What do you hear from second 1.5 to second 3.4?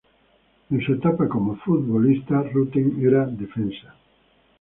futbolista, Rutten era